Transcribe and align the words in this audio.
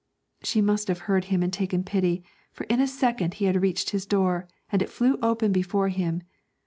She 0.41 0.61
must 0.61 0.87
have 0.87 1.01
heard 1.05 1.25
him 1.25 1.43
and 1.43 1.53
taken 1.53 1.83
pity, 1.83 2.23
for 2.51 2.63
in 2.63 2.81
a 2.81 2.87
second 2.87 3.35
he 3.35 3.45
had 3.45 3.61
reached 3.61 3.91
his 3.91 4.07
door, 4.07 4.47
and 4.71 4.81
it 4.81 4.89
flew 4.89 5.19
open 5.21 5.51
before 5.51 5.89
him. 5.89 6.23